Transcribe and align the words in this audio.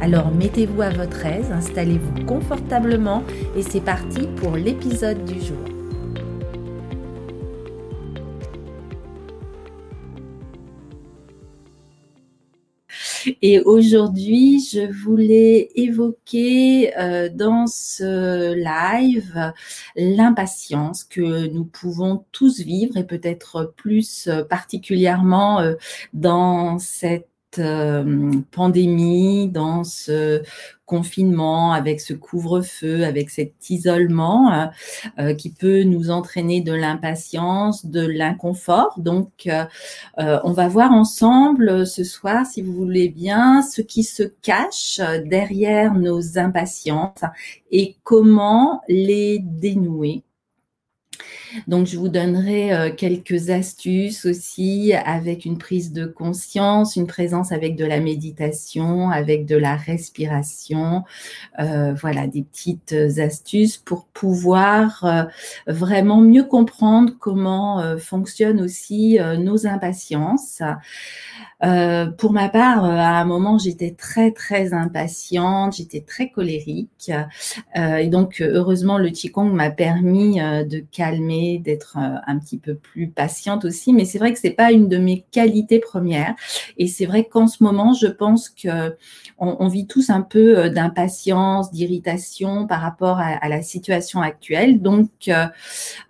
Alors 0.00 0.30
mettez-vous 0.30 0.82
à 0.82 0.90
votre 0.90 1.26
aise, 1.26 1.50
installez-vous 1.50 2.24
confortablement 2.24 3.24
et 3.56 3.62
c'est 3.62 3.80
parti 3.80 4.28
pour 4.36 4.56
l'épisode 4.56 5.24
du 5.24 5.40
jour. 5.40 5.58
Et 13.42 13.60
aujourd'hui, 13.60 14.60
je 14.60 14.90
voulais 14.90 15.70
évoquer 15.74 16.96
euh, 16.98 17.28
dans 17.28 17.66
ce 17.66 18.54
live 18.54 19.52
l'impatience 19.96 21.04
que 21.04 21.48
nous 21.48 21.64
pouvons 21.64 22.24
tous 22.32 22.60
vivre 22.60 22.96
et 22.96 23.04
peut-être 23.04 23.74
plus 23.76 24.28
particulièrement 24.48 25.60
euh, 25.60 25.74
dans 26.12 26.78
cette 26.78 27.24
euh, 27.24 27.37
pandémie, 27.56 29.48
dans 29.48 29.84
ce 29.84 30.42
confinement, 30.86 31.72
avec 31.72 32.00
ce 32.00 32.14
couvre-feu, 32.14 33.04
avec 33.04 33.30
cet 33.30 33.70
isolement 33.70 34.52
euh, 34.52 34.66
euh, 35.18 35.34
qui 35.34 35.50
peut 35.50 35.82
nous 35.82 36.10
entraîner 36.10 36.60
de 36.60 36.72
l'impatience, 36.72 37.86
de 37.86 38.06
l'inconfort. 38.06 38.94
Donc, 38.98 39.48
on 40.16 40.52
va 40.52 40.68
voir 40.68 40.92
ensemble 40.92 41.86
ce 41.86 42.04
soir, 42.04 42.46
si 42.46 42.62
vous 42.62 42.72
voulez 42.72 43.08
bien, 43.08 43.62
ce 43.62 43.82
qui 43.82 44.02
se 44.02 44.22
cache 44.22 45.00
derrière 45.24 45.94
nos 45.94 46.38
impatiences 46.38 47.20
et 47.70 47.96
comment 48.02 48.80
les 48.88 49.38
dénouer. 49.40 50.24
Donc, 51.66 51.86
je 51.86 51.96
vous 51.96 52.08
donnerai 52.08 52.72
euh, 52.72 52.90
quelques 52.94 53.50
astuces 53.50 54.26
aussi 54.26 54.92
avec 54.92 55.44
une 55.44 55.58
prise 55.58 55.92
de 55.92 56.06
conscience, 56.06 56.96
une 56.96 57.06
présence 57.06 57.52
avec 57.52 57.76
de 57.76 57.84
la 57.84 58.00
méditation, 58.00 59.10
avec 59.10 59.46
de 59.46 59.56
la 59.56 59.76
respiration. 59.76 61.04
Euh, 61.58 61.94
voilà, 61.94 62.26
des 62.26 62.42
petites 62.42 62.94
astuces 63.18 63.76
pour 63.76 64.06
pouvoir 64.06 65.04
euh, 65.04 65.24
vraiment 65.66 66.20
mieux 66.20 66.44
comprendre 66.44 67.12
comment 67.18 67.96
fonctionnent 67.98 68.60
aussi 68.60 69.18
nos 69.38 69.66
impatiences. 69.66 70.62
Euh, 71.64 72.06
pour 72.06 72.32
ma 72.32 72.48
part, 72.48 72.84
euh, 72.84 72.90
à 72.90 73.20
un 73.20 73.24
moment, 73.24 73.58
j'étais 73.58 73.90
très 73.90 74.30
très 74.30 74.72
impatiente, 74.72 75.76
j'étais 75.76 76.00
très 76.00 76.30
colérique, 76.30 77.10
euh, 77.76 77.96
et 77.96 78.06
donc 78.06 78.40
heureusement 78.40 78.96
le 78.96 79.10
qigong 79.10 79.52
m'a 79.52 79.70
permis 79.70 80.36
de 80.38 80.84
calmer, 80.92 81.07
d'être 81.12 81.96
un 81.96 82.38
petit 82.38 82.58
peu 82.58 82.74
plus 82.74 83.08
patiente 83.08 83.64
aussi. 83.64 83.92
Mais 83.92 84.04
c'est 84.04 84.18
vrai 84.18 84.32
que 84.32 84.38
c'est 84.38 84.50
pas 84.50 84.72
une 84.72 84.88
de 84.88 84.98
mes 84.98 85.24
qualités 85.30 85.78
premières, 85.78 86.34
et 86.76 86.86
c'est 86.86 87.06
vrai 87.06 87.24
qu'en 87.24 87.46
ce 87.46 87.62
moment, 87.62 87.92
je 87.92 88.06
pense 88.06 88.48
que 88.48 88.96
on, 89.38 89.68
vit 89.68 89.86
tous 89.86 90.10
un 90.10 90.22
peu 90.22 90.68
d'impatience, 90.70 91.70
d'irritation 91.70 92.66
par 92.66 92.80
rapport 92.80 93.18
à, 93.20 93.28
à, 93.28 93.48
la 93.48 93.62
situation 93.62 94.20
actuelle. 94.20 94.82
Donc, 94.82 95.10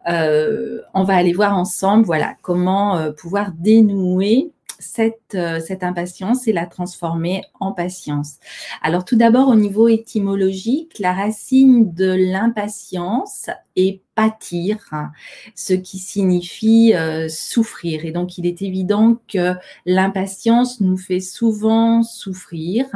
on 0.07 1.05
va 1.05 1.15
aller 1.15 1.33
voir 1.33 1.57
ensemble, 1.57 2.05
voilà, 2.05 2.35
comment 2.43 3.13
pouvoir 3.13 3.53
dénouer 3.53 4.51
cette, 4.79 5.35
euh, 5.35 5.61
cette 5.61 5.83
impatience 5.83 6.47
et 6.47 6.53
la 6.53 6.67
transformer 6.67 7.43
en 7.61 7.73
patience. 7.73 8.37
Alors 8.83 9.05
tout 9.05 9.17
d'abord 9.17 9.49
au 9.49 9.55
niveau 9.55 9.89
étymologique, 9.89 10.99
la 10.99 11.13
racine 11.13 11.93
de 11.93 12.13
l'impatience 12.13 13.51
est 13.77 14.01
pâtir, 14.15 14.79
ce 15.55 15.73
qui 15.73 15.99
signifie 15.99 16.93
euh, 16.95 17.29
souffrir. 17.29 18.05
Et 18.05 18.11
donc 18.11 18.37
il 18.37 18.47
est 18.47 18.63
évident 18.63 19.17
que 19.33 19.55
l'impatience 19.87 20.81
nous 20.81 20.97
fait 20.97 21.21
souvent 21.21 22.03
souffrir. 22.03 22.87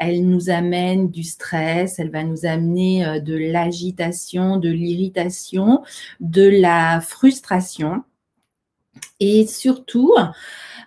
Elle 0.00 0.28
nous 0.28 0.50
amène 0.50 1.08
du 1.08 1.22
stress, 1.22 2.00
elle 2.00 2.10
va 2.10 2.24
nous 2.24 2.46
amener 2.46 3.06
euh, 3.06 3.20
de 3.20 3.36
l'agitation, 3.36 4.56
de 4.56 4.68
l'irritation, 4.68 5.82
de 6.18 6.48
la 6.48 7.00
frustration. 7.00 8.02
Et 9.20 9.46
surtout, 9.46 10.14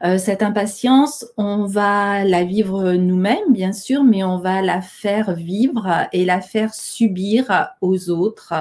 euh, 0.04 0.18
cette 0.18 0.44
impatience, 0.44 1.26
on 1.36 1.66
va 1.66 2.24
la 2.24 2.44
vivre 2.44 2.94
nous-mêmes, 2.94 3.52
bien 3.52 3.74
sûr, 3.74 4.04
mais 4.04 4.24
on 4.24 4.38
va 4.38 4.62
la 4.62 4.82
faire 4.82 5.34
vivre 5.34 6.08
et 6.14 6.24
la 6.26 6.40
faire 6.40 6.74
subir 6.74 7.70
aux 7.82 8.10
autres. 8.10 8.54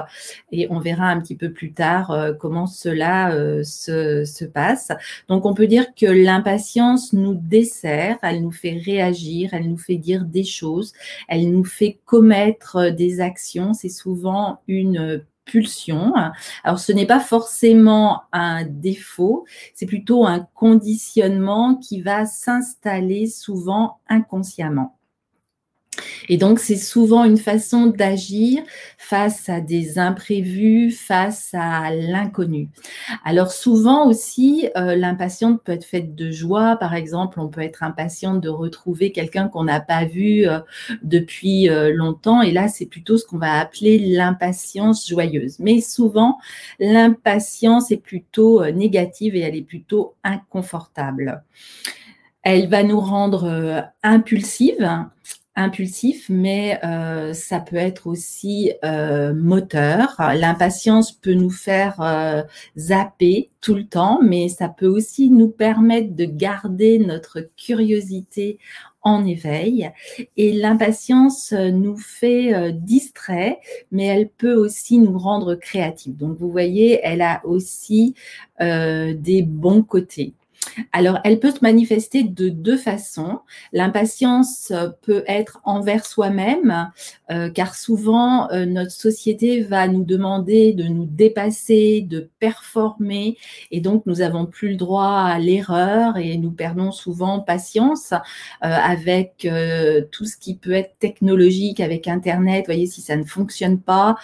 Et 0.51 0.67
on 0.71 0.81
verra 0.81 1.07
un 1.07 1.21
petit 1.21 1.37
peu 1.37 1.53
plus 1.53 1.73
tard 1.73 2.11
euh, 2.11 2.33
comment 2.33 2.67
cela 2.67 3.33
euh, 3.33 3.63
se, 3.63 4.25
se, 4.25 4.45
passe. 4.45 4.91
Donc, 5.29 5.47
on 5.47 5.55
peut 5.55 5.69
dire 5.69 5.95
que 5.95 6.07
l'impatience 6.07 7.13
nous 7.13 7.35
dessert, 7.35 8.19
elle 8.23 8.43
nous 8.43 8.51
fait 8.51 8.81
réagir, 8.85 9.51
elle 9.53 9.69
nous 9.69 9.79
fait 9.79 9.97
dire 9.97 10.25
des 10.25 10.45
choses, 10.45 10.93
elle 11.29 11.53
nous 11.53 11.65
fait 11.65 12.01
commettre 12.05 12.91
des 12.91 13.21
actions. 13.21 13.75
C'est 13.75 13.89
souvent 13.89 14.61
une 14.67 15.23
Alors 16.65 16.79
ce 16.79 16.93
n'est 16.93 17.07
pas 17.07 17.21
forcément 17.21 18.23
un 18.33 18.65
défaut, 18.65 19.45
c'est 19.75 19.87
plutôt 19.87 20.27
un 20.27 20.41
conditionnement 20.55 21.77
qui 21.77 22.03
va 22.03 22.27
s'installer 22.27 23.27
souvent 23.27 24.01
inconsciemment. 24.09 24.98
Et 26.29 26.37
donc, 26.37 26.59
c'est 26.59 26.77
souvent 26.77 27.25
une 27.25 27.37
façon 27.37 27.87
d'agir 27.87 28.63
face 28.99 29.49
à 29.49 29.61
des 29.61 29.99
imprévus, 29.99 30.91
face 30.91 31.51
à 31.55 31.91
l'inconnu. 31.91 32.69
Alors, 33.25 33.53
souvent 33.53 34.07
aussi, 34.07 34.69
euh, 34.77 34.97
l'impatience 34.97 35.59
peut 35.65 35.73
être 35.73 35.85
faite 35.85 36.15
de 36.15 36.31
joie. 36.31 36.77
Par 36.77 36.95
exemple, 36.95 37.41
on 37.41 37.49
peut 37.49 37.63
être 37.63 37.83
impatient 37.83 38.35
de 38.35 38.49
retrouver 38.49 39.13
quelqu'un 39.13 39.49
qu'on 39.49 39.65
n'a 39.65 39.81
pas 39.81 40.05
vu 40.05 40.47
euh, 40.47 40.61
depuis 41.03 41.69
euh, 41.71 41.93
longtemps. 41.93 42.43
Et 42.43 42.53
là, 42.53 42.69
c'est 42.69 42.87
plutôt 42.87 43.17
ce 43.17 43.25
qu'on 43.25 43.39
va 43.39 43.59
appeler 43.59 43.99
l'impatience 43.99 45.09
joyeuse. 45.09 45.59
Mais 45.59 45.81
souvent, 45.81 46.39
l'impatience 46.79 47.91
est 47.91 47.97
plutôt 47.97 48.65
négative 48.71 49.35
et 49.37 49.41
elle 49.41 49.57
est 49.57 49.63
plutôt 49.63 50.15
inconfortable. 50.25 51.43
Elle 52.43 52.69
va 52.69 52.83
nous 52.83 53.01
rendre 53.01 53.91
impulsives 54.03 54.89
impulsif, 55.59 56.27
mais 56.29 56.79
euh, 56.85 57.35
ça 57.35 57.59
peut 57.59 57.77
être 57.77 58.07
aussi 58.07 58.73
euh, 58.85 59.35
moteur. 59.35 60.15
L'impatience 60.19 61.13
peut 61.13 61.35
nous 61.35 61.51
faire 61.51 62.01
euh, 62.01 62.43
zapper 62.77 63.51
tout 63.61 63.75
le 63.75 63.85
temps, 63.85 64.21
mais 64.23 64.49
ça 64.49 64.69
peut 64.69 64.87
aussi 64.87 65.31
nous 65.31 65.49
permettre 65.49 66.15
de 66.15 66.25
garder 66.25 67.01
notre 67.01 67.41
curiosité 67.57 68.59
en 69.03 69.27
éveil. 69.27 69.91
Et 70.37 70.53
l'impatience 70.53 71.53
nous 71.53 71.97
fait 71.97 72.73
distrait, 72.73 73.59
mais 73.91 74.07
elle 74.07 74.29
peut 74.29 74.55
aussi 74.55 74.99
nous 74.99 75.19
rendre 75.19 75.55
créatifs. 75.55 76.17
Donc 76.17 76.37
vous 76.39 76.51
voyez, 76.51 77.01
elle 77.03 77.23
a 77.23 77.41
aussi 77.45 78.15
des 78.61 79.43
bons 79.47 79.83
côtés. 79.83 80.35
Alors, 80.93 81.19
elle 81.25 81.41
peut 81.41 81.51
se 81.51 81.59
manifester 81.63 82.23
de 82.23 82.49
deux 82.49 82.77
façons. 82.77 83.41
L'impatience 83.73 84.73
peut 85.03 85.25
être 85.27 85.61
envers 85.65 86.07
soi-même, 86.07 86.91
euh, 87.31 87.51
car 87.51 87.75
souvent 87.75 88.51
euh, 88.51 88.65
notre 88.65 88.91
société 88.91 89.63
va 89.63 89.89
nous 89.89 90.05
demander 90.05 90.73
de 90.73 90.85
nous 90.85 91.05
dépasser, 91.05 92.01
de 92.01 92.29
performer, 92.39 93.37
et 93.71 93.81
donc 93.81 94.07
nous 94.07 94.17
n'avons 94.17 94.47
plus 94.47 94.71
le 94.71 94.77
droit 94.77 95.23
à 95.25 95.39
l'erreur 95.39 96.17
et 96.17 96.37
nous 96.39 96.51
perdons 96.51 96.93
souvent 96.93 97.41
patience 97.41 98.13
euh, 98.13 98.17
avec 98.63 99.49
tout 100.11 100.25
ce 100.25 100.37
qui 100.37 100.57
peut 100.57 100.73
être 100.73 100.99
technologique, 100.99 101.81
avec 101.81 102.09
Internet. 102.09 102.61
Vous 102.61 102.73
voyez, 102.73 102.87
si 102.87 103.01
ça 103.01 103.17
ne 103.17 103.25
fonctionne 103.25 103.79
pas, 103.79 104.17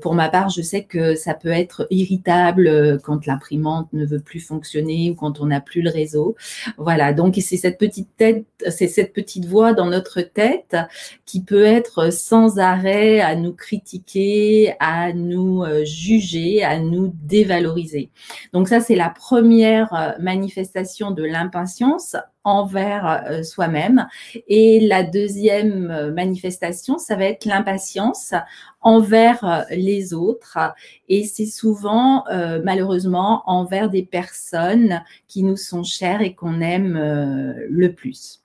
pour 0.00 0.14
ma 0.14 0.28
part, 0.28 0.48
je 0.48 0.62
sais 0.62 0.84
que 0.84 1.14
ça 1.14 1.34
peut 1.34 1.48
être 1.48 1.86
irritable 1.90 3.00
quand 3.02 3.26
l'imprimante 3.26 3.92
ne 3.92 4.04
veut 4.04 4.20
plus 4.20 4.40
fonctionner 4.40 5.10
ou 5.10 5.14
quand 5.14 5.40
on 5.40 5.46
n'a 5.46 5.60
plus 5.60 5.69
le 5.78 5.90
réseau. 5.90 6.36
Voilà, 6.76 7.12
donc 7.12 7.36
c'est 7.40 7.56
cette 7.56 7.78
petite 7.78 8.08
tête, 8.16 8.44
c'est 8.68 8.88
cette 8.88 9.12
petite 9.12 9.46
voix 9.46 9.72
dans 9.72 9.86
notre 9.86 10.20
tête 10.20 10.76
qui 11.26 11.42
peut 11.42 11.64
être 11.64 12.12
sans 12.12 12.58
arrêt 12.58 13.20
à 13.20 13.36
nous 13.36 13.52
critiquer, 13.52 14.74
à 14.80 15.12
nous 15.12 15.62
euh, 15.62 15.84
juger, 15.84 16.64
à 16.64 16.78
nous 16.78 17.12
dévaloriser. 17.22 18.10
Donc 18.52 18.68
ça, 18.68 18.80
c'est 18.80 18.96
la 18.96 19.10
première 19.10 19.94
euh, 19.94 20.10
manifestation 20.20 21.12
de 21.12 21.22
l'impatience 21.22 22.16
envers 22.44 23.24
euh, 23.28 23.42
soi-même. 23.42 24.08
Et 24.48 24.80
la 24.80 25.02
deuxième 25.02 25.90
euh, 25.90 26.12
manifestation, 26.12 26.98
ça 26.98 27.16
va 27.16 27.24
être 27.26 27.44
l'impatience 27.44 28.34
envers 28.80 29.44
euh, 29.44 29.62
les 29.70 30.14
autres. 30.14 30.58
Et 31.08 31.24
c'est 31.24 31.46
souvent, 31.46 32.24
malheureusement, 32.64 33.42
envers 33.46 33.90
des 33.90 34.02
personnes 34.02 35.02
qui 35.26 35.42
nous 35.42 35.56
sont 35.56 35.84
chères 35.84 36.22
et 36.22 36.34
qu'on 36.34 36.60
aime 36.60 36.94
le 37.68 37.92
plus. 37.92 38.42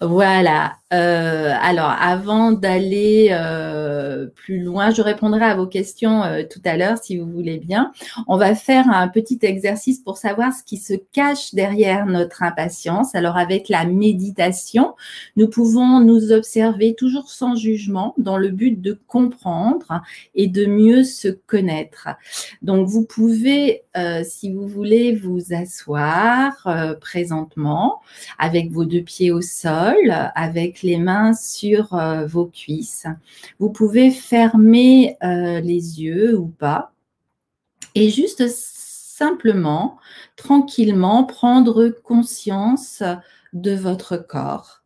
Voilà. 0.00 0.76
Euh, 0.94 1.52
alors, 1.60 1.94
avant 2.00 2.52
d'aller 2.52 3.28
euh, 3.32 4.26
plus 4.26 4.60
loin, 4.60 4.90
je 4.90 5.02
répondrai 5.02 5.44
à 5.44 5.54
vos 5.54 5.66
questions 5.66 6.22
euh, 6.22 6.44
tout 6.50 6.62
à 6.64 6.78
l'heure, 6.78 6.96
si 6.96 7.18
vous 7.18 7.30
voulez 7.30 7.58
bien. 7.58 7.92
On 8.26 8.38
va 8.38 8.54
faire 8.54 8.88
un 8.88 9.08
petit 9.08 9.38
exercice 9.42 9.98
pour 9.98 10.16
savoir 10.16 10.54
ce 10.54 10.62
qui 10.62 10.78
se 10.78 10.94
cache 11.12 11.54
derrière 11.54 12.06
notre 12.06 12.42
impatience. 12.42 13.14
Alors, 13.14 13.36
avec 13.36 13.68
la 13.68 13.84
méditation, 13.84 14.94
nous 15.36 15.48
pouvons 15.48 16.00
nous 16.00 16.32
observer 16.32 16.94
toujours 16.94 17.28
sans 17.28 17.54
jugement, 17.54 18.14
dans 18.16 18.38
le 18.38 18.48
but 18.48 18.80
de 18.80 18.98
comprendre 19.06 20.02
et 20.34 20.46
de 20.46 20.64
mieux 20.64 21.04
se 21.04 21.28
connaître. 21.28 22.08
Donc, 22.62 22.88
vous 22.88 23.04
pouvez, 23.04 23.82
si 24.24 24.52
vous 24.52 24.66
voulez, 24.66 25.14
vous 25.14 25.52
asseoir 25.52 26.96
présentement 27.00 28.00
avec 28.38 28.70
vos 28.70 28.84
deux 28.84 29.02
pieds 29.02 29.30
au 29.30 29.40
sol 29.40 30.14
avec 30.34 30.77
les 30.82 30.98
mains 30.98 31.32
sur 31.34 31.94
euh, 31.94 32.26
vos 32.26 32.46
cuisses. 32.46 33.06
Vous 33.58 33.70
pouvez 33.70 34.10
fermer 34.10 35.16
euh, 35.22 35.60
les 35.60 36.02
yeux 36.02 36.36
ou 36.38 36.46
pas 36.46 36.92
et 37.94 38.10
juste 38.10 38.46
simplement, 38.48 39.98
tranquillement, 40.36 41.24
prendre 41.24 41.88
conscience 41.88 43.02
de 43.52 43.74
votre 43.74 44.16
corps, 44.16 44.84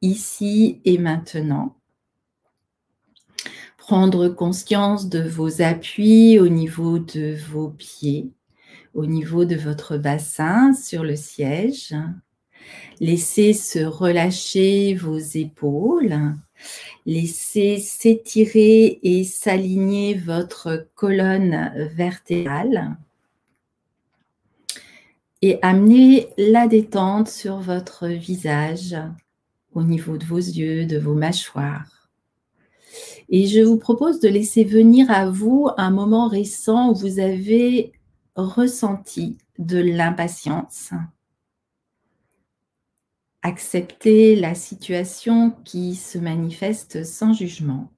ici 0.00 0.80
et 0.84 0.96
maintenant. 0.96 1.76
Prendre 3.76 4.28
conscience 4.28 5.10
de 5.10 5.20
vos 5.20 5.60
appuis 5.60 6.38
au 6.38 6.48
niveau 6.48 6.98
de 6.98 7.36
vos 7.50 7.68
pieds, 7.68 8.30
au 8.94 9.04
niveau 9.04 9.44
de 9.44 9.56
votre 9.56 9.98
bassin 9.98 10.72
sur 10.72 11.04
le 11.04 11.16
siège. 11.16 11.94
Laissez 13.00 13.52
se 13.52 13.80
relâcher 13.80 14.94
vos 14.94 15.18
épaules. 15.18 16.34
Laissez 17.06 17.78
s'étirer 17.78 18.98
et 19.02 19.24
s'aligner 19.24 20.14
votre 20.14 20.88
colonne 20.94 21.72
vertébrale. 21.94 22.96
Et 25.42 25.58
amenez 25.60 26.28
la 26.38 26.66
détente 26.66 27.28
sur 27.28 27.58
votre 27.58 28.06
visage, 28.06 28.96
au 29.74 29.82
niveau 29.82 30.16
de 30.16 30.24
vos 30.24 30.38
yeux, 30.38 30.86
de 30.86 30.98
vos 30.98 31.14
mâchoires. 31.14 32.08
Et 33.28 33.46
je 33.46 33.60
vous 33.60 33.76
propose 33.76 34.20
de 34.20 34.28
laisser 34.28 34.64
venir 34.64 35.10
à 35.10 35.28
vous 35.28 35.68
un 35.76 35.90
moment 35.90 36.28
récent 36.28 36.90
où 36.90 36.94
vous 36.94 37.18
avez 37.18 37.92
ressenti 38.36 39.36
de 39.58 39.78
l'impatience 39.78 40.90
Acceptez 43.46 44.36
la 44.36 44.54
situation 44.54 45.50
qui 45.64 45.96
se 45.96 46.16
manifeste 46.16 47.04
sans 47.04 47.34
jugement. 47.34 47.92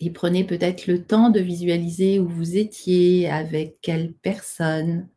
Et 0.00 0.10
prenez 0.10 0.44
peut-être 0.44 0.86
le 0.86 1.02
temps 1.02 1.30
de 1.30 1.40
visualiser 1.40 2.20
où 2.20 2.28
vous 2.28 2.58
étiez, 2.58 3.30
avec 3.30 3.78
quelle 3.80 4.12
personne, 4.12 5.08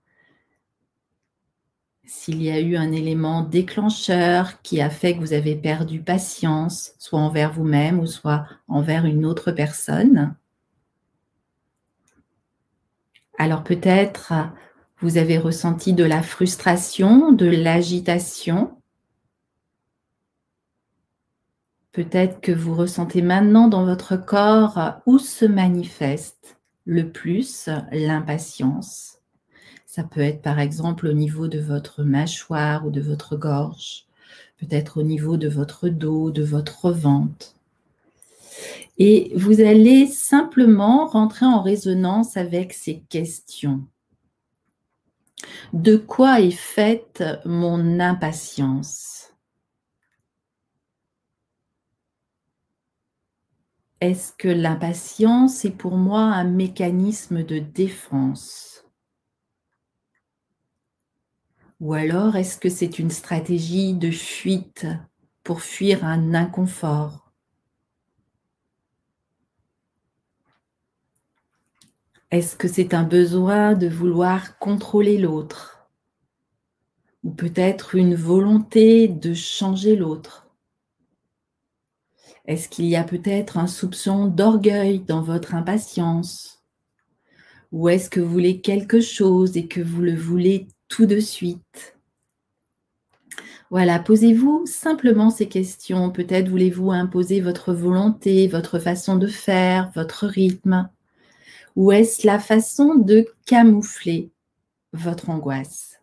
s'il 2.05 2.41
y 2.41 2.49
a 2.49 2.61
eu 2.61 2.77
un 2.77 2.93
élément 2.93 3.41
déclencheur 3.41 4.61
qui 4.61 4.79
a 4.79 4.89
fait 4.89 5.15
que 5.15 5.19
vous 5.19 5.33
avez 5.33 5.57
perdu 5.57 5.99
patience, 5.99 6.93
soit 6.97 7.19
envers 7.19 7.51
vous-même 7.51 7.99
ou 7.99 8.07
soit 8.07 8.45
envers 8.69 9.03
une 9.03 9.25
autre 9.25 9.51
personne. 9.51 10.37
Alors 13.37 13.65
peut-être 13.65 14.31
vous 15.01 15.17
avez 15.17 15.37
ressenti 15.37 15.91
de 15.91 16.05
la 16.05 16.23
frustration, 16.23 17.33
de 17.33 17.47
l'agitation, 17.47 18.81
Peut-être 21.95 22.41
que 22.41 22.51
vous 22.51 22.75
ressentez 22.75 23.21
maintenant 23.21 23.69
dans 23.69 23.85
votre 23.85 24.17
corps 24.17 24.95
où 25.05 25.17
se 25.17 25.45
manifeste 25.45 26.57
le 26.83 27.09
plus 27.09 27.69
l'impatience. 27.89 29.19
Ça 29.85 30.03
peut 30.03 30.19
être 30.19 30.41
par 30.41 30.59
exemple 30.59 31.07
au 31.07 31.13
niveau 31.13 31.47
de 31.47 31.59
votre 31.59 32.03
mâchoire 32.03 32.85
ou 32.85 32.89
de 32.89 32.99
votre 32.99 33.37
gorge, 33.37 34.07
peut-être 34.59 34.99
au 34.99 35.03
niveau 35.03 35.37
de 35.37 35.47
votre 35.47 35.87
dos, 35.87 36.31
de 36.31 36.43
votre 36.43 36.91
ventre. 36.91 37.55
Et 38.97 39.31
vous 39.37 39.61
allez 39.61 40.05
simplement 40.05 41.05
rentrer 41.05 41.45
en 41.45 41.61
résonance 41.61 42.35
avec 42.35 42.73
ces 42.73 43.03
questions. 43.07 43.85
De 45.71 45.95
quoi 45.95 46.41
est 46.41 46.51
faite 46.51 47.23
mon 47.45 48.01
impatience? 48.01 49.24
Est-ce 54.05 54.33
que 54.33 54.47
l'impatience 54.47 55.65
est 55.65 55.71
pour 55.71 55.97
moi 55.97 56.21
un 56.21 56.43
mécanisme 56.43 57.43
de 57.43 57.57
défense? 57.57 58.85
Ou 61.79 61.95
alors 61.95 62.35
est-ce 62.35 62.59
que 62.59 62.69
c'est 62.69 62.99
une 62.99 63.09
stratégie 63.09 63.95
de 63.95 64.11
fuite 64.11 64.85
pour 65.43 65.61
fuir 65.61 66.05
un 66.05 66.35
inconfort? 66.35 67.33
Est-ce 72.29 72.55
que 72.55 72.67
c'est 72.67 72.93
un 72.93 73.05
besoin 73.05 73.73
de 73.73 73.87
vouloir 73.87 74.59
contrôler 74.59 75.17
l'autre? 75.17 75.89
Ou 77.23 77.31
peut-être 77.31 77.95
une 77.95 78.13
volonté 78.13 79.07
de 79.07 79.33
changer 79.33 79.95
l'autre? 79.95 80.44
Est-ce 82.47 82.69
qu'il 82.69 82.85
y 82.85 82.95
a 82.95 83.03
peut-être 83.03 83.57
un 83.57 83.67
soupçon 83.67 84.27
d'orgueil 84.27 84.99
dans 84.99 85.21
votre 85.21 85.55
impatience? 85.55 86.63
Ou 87.71 87.89
est-ce 87.89 88.09
que 88.09 88.19
vous 88.19 88.31
voulez 88.31 88.61
quelque 88.61 89.01
chose 89.01 89.57
et 89.57 89.67
que 89.67 89.81
vous 89.81 90.01
le 90.01 90.15
voulez 90.15 90.67
tout 90.87 91.05
de 91.05 91.19
suite? 91.19 91.97
Voilà, 93.71 93.97
posez-vous 93.97 94.65
simplement 94.67 95.31
ces 95.31 95.49
questions. 95.49 96.11
Peut-être 96.11 96.47
voulez-vous 96.47 96.91
imposer 96.91 97.41
votre 97.41 97.73
volonté, 97.73 98.47
votre 98.47 98.77
façon 98.77 99.15
de 99.15 99.27
faire, 99.27 99.91
votre 99.95 100.27
rythme. 100.27 100.87
Ou 101.75 101.91
est-ce 101.91 102.27
la 102.27 102.39
façon 102.39 102.95
de 102.95 103.25
camoufler 103.45 104.29
votre 104.93 105.29
angoisse? 105.29 105.94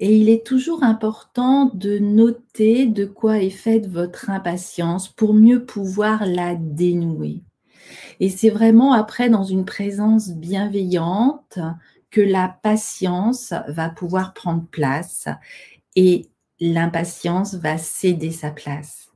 Et 0.00 0.16
il 0.16 0.30
est 0.30 0.44
toujours 0.46 0.82
important 0.82 1.66
de 1.74 1.98
noter 1.98 2.86
de 2.86 3.04
quoi 3.04 3.38
est 3.38 3.50
faite 3.50 3.86
votre 3.86 4.30
impatience 4.30 5.08
pour 5.08 5.34
mieux 5.34 5.66
pouvoir 5.66 6.24
la 6.24 6.54
dénouer. 6.54 7.42
Et 8.18 8.30
c'est 8.30 8.48
vraiment 8.48 8.94
après 8.94 9.28
dans 9.28 9.44
une 9.44 9.66
présence 9.66 10.30
bienveillante 10.30 11.58
que 12.10 12.22
la 12.22 12.48
patience 12.62 13.52
va 13.68 13.90
pouvoir 13.90 14.32
prendre 14.32 14.66
place 14.70 15.28
et 15.96 16.28
l'impatience 16.60 17.54
va 17.54 17.76
céder 17.76 18.30
sa 18.30 18.50
place. 18.50 19.10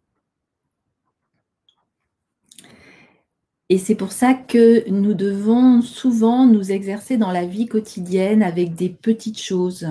Et 3.71 3.79
c'est 3.79 3.95
pour 3.95 4.12
ça 4.12 4.35
que 4.35 4.88
nous 4.91 5.14
devons 5.14 5.81
souvent 5.81 6.45
nous 6.45 6.71
exercer 6.71 7.17
dans 7.17 7.33
la 7.33 7.47
vie 7.47 7.67
quotidienne 7.67 8.43
avec 8.43 8.75
des 8.75 8.91
petites 8.91 9.41
choses 9.41 9.88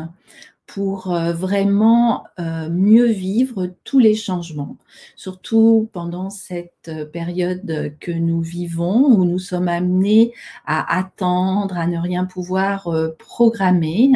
pour 0.66 1.14
euh, 1.14 1.34
vraiment 1.34 2.24
euh, 2.40 2.70
mieux 2.70 3.08
vivre 3.08 3.76
tous 3.84 4.00
les 4.00 4.16
changements, 4.16 4.78
surtout 5.16 5.90
pendant 5.92 6.30
cette 6.30 6.88
euh, 6.88 7.06
période 7.06 7.96
que 8.00 8.12
nous 8.12 8.42
vivons 8.42 9.06
où 9.06 9.26
nous 9.26 9.40
sommes 9.40 9.68
amenés 9.68 10.34
à 10.66 10.98
attendre, 10.98 11.78
à 11.78 11.86
ne 11.88 11.98
rien 11.98 12.26
pouvoir 12.26 12.90
programmer. 13.20 14.12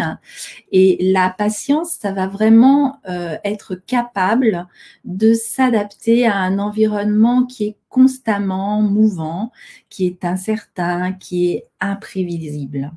Et 0.71 1.11
la 1.11 1.29
patience, 1.29 1.91
ça 1.91 2.11
va 2.11 2.27
vraiment 2.27 2.99
être 3.05 3.75
capable 3.75 4.67
de 5.05 5.33
s'adapter 5.33 6.25
à 6.25 6.37
un 6.37 6.59
environnement 6.59 7.45
qui 7.45 7.65
est 7.65 7.77
constamment 7.89 8.81
mouvant, 8.81 9.51
qui 9.89 10.05
est 10.05 10.25
incertain, 10.25 11.13
qui 11.13 11.51
est 11.51 11.67
imprévisible. 11.79 12.91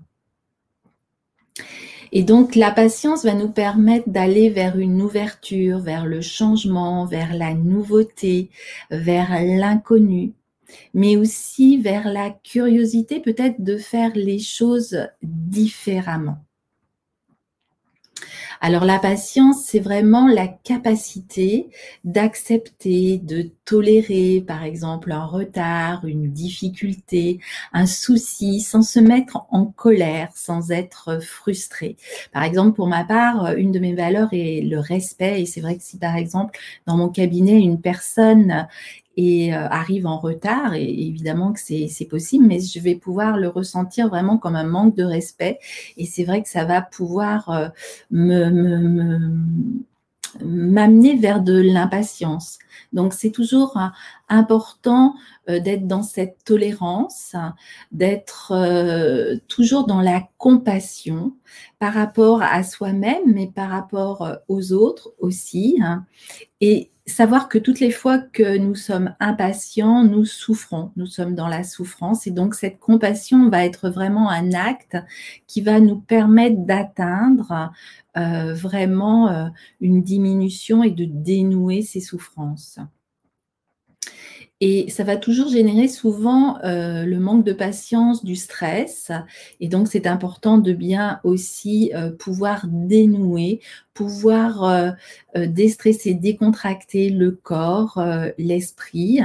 Et 2.12 2.24
donc 2.24 2.56
la 2.56 2.72
patience 2.72 3.24
va 3.24 3.34
nous 3.34 3.50
permettre 3.50 4.08
d'aller 4.08 4.50
vers 4.50 4.78
une 4.78 5.00
ouverture, 5.00 5.78
vers 5.78 6.06
le 6.06 6.20
changement, 6.20 7.04
vers 7.06 7.34
la 7.34 7.54
nouveauté, 7.54 8.50
vers 8.90 9.30
l'inconnu, 9.42 10.32
mais 10.92 11.16
aussi 11.16 11.78
vers 11.78 12.08
la 12.08 12.30
curiosité 12.30 13.20
peut-être 13.20 13.62
de 13.62 13.76
faire 13.76 14.12
les 14.14 14.40
choses 14.40 15.06
différemment. 15.22 16.38
Alors 18.60 18.84
la 18.84 18.98
patience, 18.98 19.64
c'est 19.64 19.80
vraiment 19.80 20.26
la 20.26 20.48
capacité 20.48 21.68
d'accepter, 22.04 23.18
de 23.18 23.50
tolérer 23.64 24.44
par 24.46 24.64
exemple 24.64 25.12
un 25.12 25.24
retard, 25.24 26.04
une 26.04 26.30
difficulté, 26.30 27.40
un 27.72 27.86
souci 27.86 28.60
sans 28.60 28.82
se 28.82 29.00
mettre 29.00 29.46
en 29.50 29.66
colère, 29.66 30.30
sans 30.34 30.70
être 30.70 31.22
frustré. 31.22 31.96
Par 32.32 32.42
exemple, 32.42 32.76
pour 32.76 32.88
ma 32.88 33.04
part, 33.04 33.54
une 33.56 33.72
de 33.72 33.78
mes 33.78 33.94
valeurs 33.94 34.28
est 34.32 34.60
le 34.62 34.78
respect 34.78 35.42
et 35.42 35.46
c'est 35.46 35.60
vrai 35.60 35.76
que 35.76 35.82
si 35.82 35.98
par 35.98 36.16
exemple 36.16 36.58
dans 36.86 36.96
mon 36.96 37.08
cabinet 37.08 37.60
une 37.60 37.80
personne 37.80 38.68
et 39.16 39.54
euh, 39.54 39.68
arrive 39.68 40.06
en 40.06 40.18
retard, 40.18 40.74
et 40.74 40.88
évidemment 40.88 41.52
que 41.52 41.60
c'est 41.60 42.08
possible, 42.08 42.46
mais 42.46 42.60
je 42.60 42.80
vais 42.80 42.94
pouvoir 42.94 43.36
le 43.36 43.48
ressentir 43.48 44.08
vraiment 44.08 44.38
comme 44.38 44.56
un 44.56 44.64
manque 44.64 44.96
de 44.96 45.04
respect. 45.04 45.58
Et 45.96 46.06
c'est 46.06 46.24
vrai 46.24 46.42
que 46.42 46.48
ça 46.48 46.64
va 46.64 46.80
pouvoir 46.80 47.50
euh, 47.50 47.68
me, 48.10 49.30
m'amener 50.44 51.16
vers 51.16 51.42
de 51.42 51.60
l'impatience. 51.60 52.58
Donc 52.92 53.12
c'est 53.12 53.30
toujours 53.30 53.76
euh, 53.76 53.86
important 54.28 55.14
d'être 55.48 55.88
dans 55.88 56.04
cette 56.04 56.44
tolérance, 56.44 57.34
d'être 57.90 58.54
toujours 59.48 59.84
dans 59.84 60.00
la 60.00 60.22
compassion 60.38 61.34
par 61.80 61.94
rapport 61.94 62.40
à 62.40 62.62
soi-même, 62.62 63.24
mais 63.26 63.48
par 63.48 63.70
rapport 63.70 64.36
aux 64.46 64.72
autres 64.72 65.12
aussi. 65.18 65.80
Hein. 65.82 66.04
Et 66.60 66.92
savoir 67.10 67.48
que 67.48 67.58
toutes 67.58 67.80
les 67.80 67.90
fois 67.90 68.18
que 68.18 68.56
nous 68.56 68.74
sommes 68.74 69.14
impatients, 69.20 70.04
nous 70.04 70.24
souffrons, 70.24 70.92
nous 70.96 71.06
sommes 71.06 71.34
dans 71.34 71.48
la 71.48 71.62
souffrance 71.62 72.26
et 72.26 72.30
donc 72.30 72.54
cette 72.54 72.78
compassion 72.78 73.48
va 73.48 73.64
être 73.64 73.90
vraiment 73.90 74.30
un 74.30 74.52
acte 74.52 74.96
qui 75.46 75.60
va 75.60 75.80
nous 75.80 76.00
permettre 76.00 76.64
d'atteindre 76.64 77.72
euh, 78.16 78.54
vraiment 78.54 79.28
euh, 79.28 79.48
une 79.80 80.02
diminution 80.02 80.82
et 80.82 80.90
de 80.90 81.04
dénouer 81.04 81.82
ces 81.82 82.00
souffrances. 82.00 82.78
Et 84.62 84.90
ça 84.90 85.04
va 85.04 85.16
toujours 85.16 85.48
générer 85.48 85.88
souvent 85.88 86.58
euh, 86.64 87.04
le 87.04 87.18
manque 87.18 87.44
de 87.44 87.52
patience, 87.52 88.24
du 88.24 88.36
stress. 88.36 89.10
Et 89.60 89.68
donc, 89.68 89.88
c'est 89.88 90.06
important 90.06 90.58
de 90.58 90.72
bien 90.72 91.20
aussi 91.24 91.92
pouvoir 92.18 92.66
dénouer 92.68 93.60
pouvoir 94.00 94.64
euh, 94.64 94.90
euh, 95.36 95.46
déstresser, 95.46 96.14
décontracter 96.14 97.10
le 97.10 97.32
corps, 97.32 97.98
euh, 97.98 98.30
l'esprit. 98.38 99.20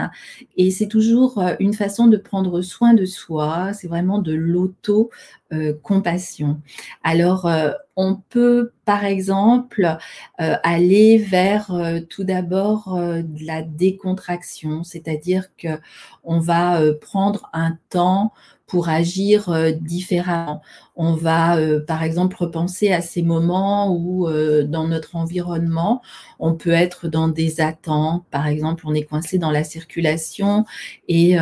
Et 0.57 0.69
c'est 0.69 0.87
toujours 0.87 1.41
une 1.61 1.73
façon 1.73 2.07
de 2.07 2.17
prendre 2.17 2.61
soin 2.61 2.93
de 2.93 3.05
soi, 3.05 3.71
c'est 3.71 3.87
vraiment 3.87 4.19
de 4.19 4.33
l'auto-compassion. 4.33 6.59
Alors, 7.03 7.49
on 7.95 8.17
peut, 8.29 8.73
par 8.83 9.05
exemple, 9.05 9.95
aller 10.37 11.19
vers 11.19 11.71
tout 12.09 12.25
d'abord 12.25 12.99
la 13.39 13.61
décontraction, 13.61 14.83
c'est-à-dire 14.83 15.55
que 15.57 15.79
on 16.25 16.39
va 16.39 16.81
prendre 16.99 17.49
un 17.53 17.77
temps 17.89 18.33
pour 18.67 18.89
agir 18.89 19.49
euh, 19.49 19.71
différemment. 19.71 20.61
On 20.95 21.13
va, 21.13 21.57
euh, 21.57 21.79
par 21.85 22.03
exemple, 22.03 22.35
repenser 22.37 22.91
à 22.91 23.01
ces 23.01 23.21
moments 23.21 23.91
où, 23.95 24.27
euh, 24.27 24.63
dans 24.63 24.87
notre 24.87 25.15
environnement, 25.15 26.01
on 26.39 26.55
peut 26.55 26.71
être 26.71 27.07
dans 27.07 27.27
des 27.27 27.61
attentes. 27.61 28.25
Par 28.31 28.47
exemple, 28.47 28.83
on 28.87 28.93
est 28.93 29.03
coincé 29.03 29.37
dans 29.37 29.51
la 29.51 29.63
circulation 29.63 30.65
et 31.07 31.37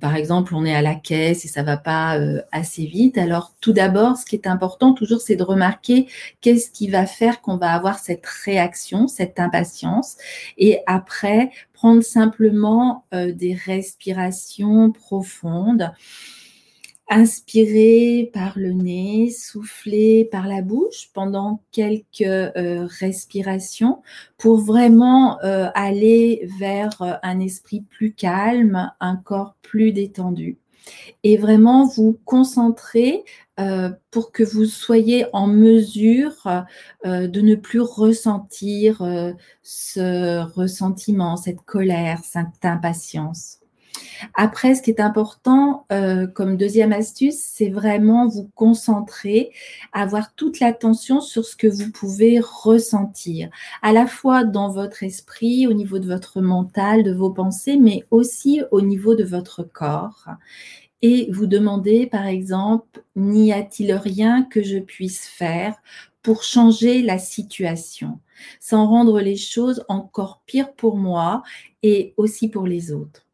par 0.00 0.16
exemple, 0.16 0.54
on 0.54 0.66
est 0.66 0.74
à 0.74 0.82
la 0.82 0.94
caisse 0.94 1.44
et 1.44 1.48
ça 1.48 1.62
va 1.62 1.78
pas 1.78 2.18
assez 2.52 2.84
vite. 2.84 3.16
Alors, 3.16 3.54
tout 3.60 3.72
d'abord, 3.72 4.16
ce 4.16 4.26
qui 4.26 4.36
est 4.36 4.46
important 4.46 4.92
toujours, 4.92 5.20
c'est 5.20 5.36
de 5.36 5.42
remarquer 5.42 6.08
qu'est-ce 6.40 6.70
qui 6.70 6.88
va 6.88 7.06
faire 7.06 7.40
qu'on 7.40 7.56
va 7.56 7.72
avoir 7.72 7.98
cette 7.98 8.26
réaction, 8.26 9.08
cette 9.08 9.40
impatience. 9.40 10.16
Et 10.58 10.80
après, 10.86 11.50
prendre 11.72 12.02
simplement 12.02 13.04
euh, 13.14 13.32
des 13.32 13.54
respirations 13.54 14.92
profondes. 14.92 15.92
Inspirer 17.10 18.30
par 18.34 18.58
le 18.58 18.72
nez, 18.72 19.30
souffler 19.30 20.28
par 20.30 20.46
la 20.46 20.60
bouche 20.60 21.10
pendant 21.14 21.62
quelques 21.72 22.20
euh, 22.22 22.86
respirations 23.00 24.02
pour 24.36 24.58
vraiment 24.58 25.42
euh, 25.42 25.68
aller 25.74 26.46
vers 26.58 27.18
un 27.22 27.40
esprit 27.40 27.80
plus 27.80 28.12
calme, 28.12 28.92
un 29.00 29.16
corps 29.16 29.56
plus 29.62 29.92
détendu 29.92 30.58
et 31.22 31.36
vraiment 31.36 31.86
vous 31.86 32.18
concentrer 32.24 33.24
euh, 33.60 33.90
pour 34.10 34.32
que 34.32 34.42
vous 34.42 34.64
soyez 34.64 35.26
en 35.32 35.46
mesure 35.46 36.46
euh, 37.06 37.26
de 37.26 37.40
ne 37.40 37.54
plus 37.54 37.80
ressentir 37.80 39.02
euh, 39.02 39.32
ce 39.62 40.44
ressentiment, 40.54 41.36
cette 41.36 41.62
colère, 41.62 42.20
cette 42.24 42.64
impatience. 42.64 43.60
Après, 44.34 44.74
ce 44.74 44.82
qui 44.82 44.90
est 44.90 45.00
important 45.00 45.86
comme 46.34 46.56
deuxième 46.56 46.92
astuce, 46.92 47.38
c'est 47.38 47.70
vraiment 47.70 48.26
vous 48.28 48.50
concentrer, 48.54 49.52
avoir 49.92 50.34
toute 50.34 50.60
l'attention 50.60 51.20
sur 51.20 51.44
ce 51.44 51.56
que 51.56 51.66
vous 51.66 51.90
pouvez 51.90 52.40
ressentir, 52.40 53.50
à 53.82 53.92
la 53.92 54.06
fois 54.06 54.44
dans 54.44 54.70
votre 54.70 55.02
esprit, 55.02 55.66
au 55.66 55.72
niveau 55.72 55.98
de 55.98 56.06
votre 56.06 56.40
mental, 56.40 57.02
de 57.02 57.12
vos 57.12 57.30
pensées, 57.30 57.76
mais 57.76 58.04
aussi 58.10 58.62
au 58.70 58.80
niveau 58.80 59.14
de 59.14 59.24
votre 59.24 59.62
corps. 59.62 60.24
Et 61.00 61.30
vous 61.30 61.46
demandez, 61.46 62.06
par 62.06 62.26
exemple, 62.26 63.04
n'y 63.14 63.52
a-t-il 63.52 63.92
rien 63.92 64.42
que 64.42 64.64
je 64.64 64.78
puisse 64.78 65.28
faire 65.28 65.76
pour 66.22 66.42
changer 66.42 67.02
la 67.02 67.18
situation, 67.18 68.18
sans 68.58 68.88
rendre 68.88 69.20
les 69.20 69.36
choses 69.36 69.84
encore 69.88 70.42
pires 70.44 70.74
pour 70.74 70.96
moi 70.96 71.44
et 71.84 72.14
aussi 72.16 72.48
pour 72.48 72.66
les 72.66 72.90
autres? 72.90 73.27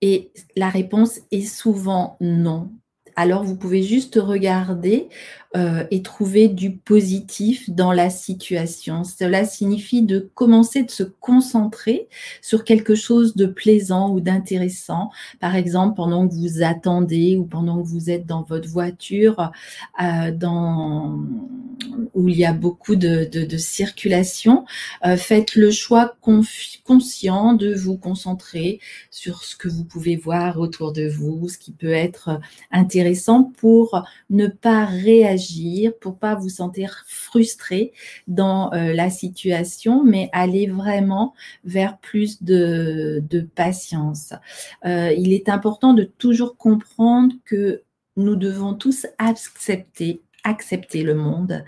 Et 0.00 0.32
la 0.56 0.68
réponse 0.68 1.20
est 1.30 1.42
souvent 1.42 2.16
non 2.20 2.70
alors 3.18 3.42
vous 3.42 3.56
pouvez 3.56 3.82
juste 3.82 4.14
regarder 4.14 5.08
euh, 5.56 5.84
et 5.90 6.02
trouver 6.02 6.46
du 6.46 6.76
positif 6.76 7.68
dans 7.68 7.90
la 7.90 8.10
situation. 8.10 9.02
Cela 9.02 9.44
signifie 9.44 10.02
de 10.02 10.30
commencer 10.34 10.84
de 10.84 10.90
se 10.90 11.02
concentrer 11.02 12.06
sur 12.42 12.62
quelque 12.62 12.94
chose 12.94 13.34
de 13.34 13.46
plaisant 13.46 14.10
ou 14.10 14.20
d'intéressant. 14.20 15.10
Par 15.40 15.56
exemple, 15.56 15.96
pendant 15.96 16.28
que 16.28 16.34
vous 16.34 16.62
attendez 16.62 17.36
ou 17.36 17.44
pendant 17.44 17.82
que 17.82 17.88
vous 17.88 18.08
êtes 18.08 18.24
dans 18.24 18.42
votre 18.42 18.68
voiture, 18.68 19.50
euh, 20.00 20.30
où 22.14 22.28
il 22.28 22.36
y 22.36 22.44
a 22.44 22.52
beaucoup 22.52 22.94
de, 22.94 23.56
circulation, 23.56 24.64
euh, 25.04 25.16
faites 25.16 25.56
le 25.56 25.72
choix 25.72 26.14
conscient 26.20 27.54
de 27.54 27.74
vous 27.74 27.96
concentrer 27.96 28.80
sur 29.10 29.42
ce 29.42 29.56
que 29.56 29.68
vous 29.68 29.84
pouvez 29.84 30.14
voir 30.14 30.60
autour 30.60 30.92
de 30.92 31.08
vous, 31.08 31.48
ce 31.48 31.58
qui 31.58 31.72
peut 31.72 31.90
être 31.92 32.38
intéressant 32.70 33.07
pour 33.56 34.04
ne 34.30 34.46
pas 34.46 34.84
réagir, 34.84 35.92
pour 36.00 36.18
pas 36.18 36.34
vous 36.34 36.48
sentir 36.48 37.04
frustré 37.06 37.92
dans 38.26 38.72
euh, 38.72 38.92
la 38.92 39.10
situation, 39.10 40.04
mais 40.04 40.30
aller 40.32 40.66
vraiment 40.66 41.34
vers 41.64 41.98
plus 41.98 42.42
de, 42.42 43.22
patience. 43.54 44.32
Euh, 44.84 45.12
il 45.16 45.32
est 45.32 45.48
important 45.48 45.94
de 45.94 46.04
toujours 46.04 46.56
comprendre 46.56 47.34
que 47.44 47.82
nous 48.16 48.36
devons 48.36 48.74
tous 48.74 49.06
accepter 49.18 50.22
accepter 50.48 51.02
le 51.02 51.14
monde 51.14 51.64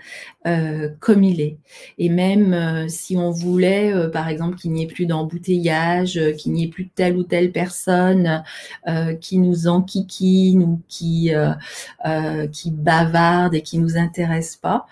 euh, 0.47 0.89
comme 0.99 1.23
il 1.23 1.39
est. 1.39 1.57
Et 1.99 2.09
même 2.09 2.53
euh, 2.53 2.87
si 2.87 3.15
on 3.15 3.29
voulait, 3.29 3.93
euh, 3.93 4.09
par 4.09 4.27
exemple, 4.27 4.57
qu'il 4.57 4.71
n'y 4.71 4.83
ait 4.83 4.87
plus 4.87 5.05
d'embouteillage, 5.05 6.19
qu'il 6.37 6.53
n'y 6.53 6.63
ait 6.63 6.69
plus 6.69 6.89
telle 6.89 7.15
ou 7.15 7.23
telle 7.23 7.51
personne 7.51 8.43
qui 9.19 9.37
nous 9.37 9.67
enquiquine 9.67 10.63
ou 10.63 10.81
qui, 10.87 11.31
qui 12.51 12.71
bavarde 12.71 13.55
et 13.55 13.61
qui 13.61 13.77
nous 13.77 13.97
intéresse 13.97 14.55
pas, 14.55 14.85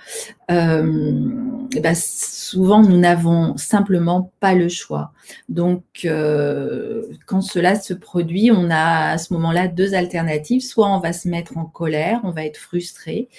et 0.50 1.80
ben 1.80 1.96
souvent 1.96 2.82
nous 2.82 2.98
n'avons 2.98 3.58
simplement 3.58 4.32
pas 4.40 4.54
le 4.54 4.70
choix. 4.70 5.14
Donc, 5.48 5.84
quand 6.04 7.42
cela 7.42 7.76
se 7.76 7.94
produit, 7.94 8.52
on 8.52 8.70
a 8.70 9.12
à 9.12 9.18
ce 9.18 9.34
moment-là 9.34 9.68
deux 9.68 9.94
alternatives. 9.94 10.62
Soit 10.62 10.88
on 10.88 11.00
va 11.00 11.14
se 11.14 11.28
mettre 11.28 11.58
en 11.58 11.66
colère, 11.66 12.20
on 12.24 12.32
va 12.32 12.46
être 12.46 12.58
frustré, 12.58 13.30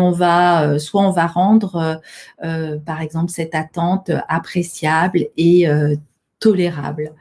on 0.00 0.10
va, 0.10 0.78
soit 0.78 1.02
on 1.02 1.10
va 1.10 1.26
rendre 1.26 1.76
euh, 1.76 1.94
euh, 2.44 2.78
par 2.78 3.00
exemple, 3.00 3.30
cette 3.30 3.54
attente 3.54 4.10
appréciable 4.28 5.26
et 5.36 5.68
euh, 5.68 5.96
tolérable. 6.40 7.12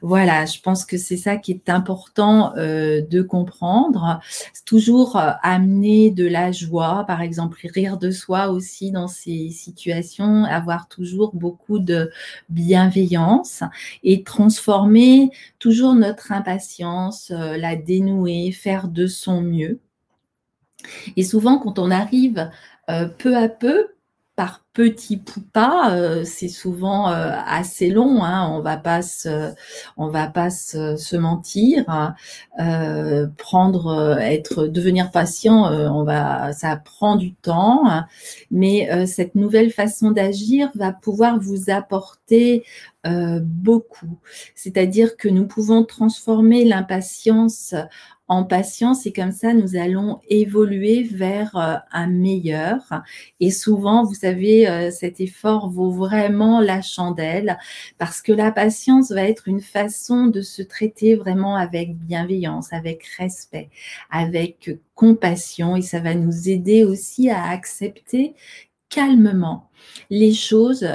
Voilà, 0.00 0.46
je 0.46 0.60
pense 0.60 0.84
que 0.84 0.96
c'est 0.96 1.16
ça 1.16 1.36
qui 1.36 1.50
est 1.50 1.68
important 1.68 2.52
de 2.54 3.22
comprendre. 3.22 4.20
Toujours 4.64 5.16
amener 5.42 6.12
de 6.12 6.24
la 6.28 6.52
joie, 6.52 7.02
par 7.08 7.20
exemple, 7.20 7.58
rire 7.74 7.98
de 7.98 8.12
soi 8.12 8.50
aussi 8.50 8.92
dans 8.92 9.08
ces 9.08 9.50
situations, 9.50 10.44
avoir 10.44 10.86
toujours 10.86 11.34
beaucoup 11.34 11.80
de 11.80 12.12
bienveillance 12.48 13.64
et 14.04 14.22
transformer 14.22 15.30
toujours 15.58 15.94
notre 15.94 16.30
impatience, 16.30 17.30
la 17.30 17.74
dénouer, 17.74 18.52
faire 18.52 18.86
de 18.86 19.08
son 19.08 19.40
mieux. 19.40 19.80
Et 21.16 21.22
souvent, 21.22 21.58
quand 21.58 21.78
on 21.78 21.90
arrive 21.90 22.50
peu 23.18 23.36
à 23.36 23.48
peu, 23.48 23.88
par 24.40 24.64
petits 24.72 25.18
pas, 25.52 25.94
euh, 25.94 26.24
c'est 26.24 26.48
souvent 26.48 27.10
euh, 27.10 27.30
assez 27.46 27.90
long. 27.90 28.24
Hein, 28.24 28.48
on 28.50 28.60
va 28.60 28.76
va 30.08 30.26
pas 30.28 30.48
se, 30.48 31.16
mentir. 31.16 31.84
Hein. 31.88 32.14
Euh, 32.58 33.26
prendre, 33.36 34.18
être, 34.18 34.66
devenir 34.66 35.10
patient, 35.10 35.70
on 35.70 36.04
va, 36.04 36.54
ça 36.54 36.74
prend 36.76 37.16
du 37.16 37.34
temps. 37.34 37.82
Hein. 37.86 38.06
mais 38.50 39.06
cette 39.06 39.34
nouvelle 39.34 39.72
façon 39.72 40.10
d'agir 40.10 40.70
va 40.74 40.92
pouvoir 40.92 41.38
vous 41.38 41.68
apporter 41.68 42.64
beaucoup. 43.42 44.18
C'est-à-dire 44.54 45.18
que 45.18 45.28
nous 45.28 45.46
pouvons 45.46 45.84
transformer 45.84 46.64
l'impatience 46.64 47.74
en 48.30 48.44
patience 48.44 49.06
et 49.06 49.12
comme 49.12 49.32
ça, 49.32 49.52
nous 49.54 49.74
allons 49.74 50.20
évoluer 50.28 51.02
vers 51.02 51.56
euh, 51.56 51.74
un 51.90 52.06
meilleur. 52.06 52.78
Et 53.40 53.50
souvent, 53.50 54.04
vous 54.04 54.14
savez, 54.14 54.68
euh, 54.68 54.92
cet 54.92 55.20
effort 55.20 55.68
vaut 55.68 55.90
vraiment 55.90 56.60
la 56.60 56.80
chandelle 56.80 57.58
parce 57.98 58.22
que 58.22 58.30
la 58.30 58.52
patience 58.52 59.10
va 59.10 59.24
être 59.24 59.48
une 59.48 59.60
façon 59.60 60.28
de 60.28 60.42
se 60.42 60.62
traiter 60.62 61.16
vraiment 61.16 61.56
avec 61.56 61.96
bienveillance, 61.96 62.72
avec 62.72 63.04
respect, 63.18 63.68
avec 64.12 64.70
compassion 64.94 65.74
et 65.74 65.82
ça 65.82 65.98
va 65.98 66.14
nous 66.14 66.48
aider 66.48 66.84
aussi 66.84 67.30
à 67.30 67.48
accepter 67.48 68.36
calmement 68.90 69.70
les 70.08 70.32
choses 70.32 70.86